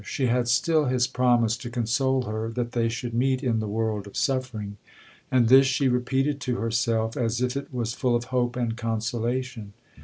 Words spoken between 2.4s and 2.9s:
that they